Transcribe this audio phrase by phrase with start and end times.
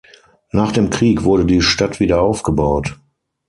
[0.51, 2.97] Nach dem Krieg wurde die Stadt wieder aufgebaut.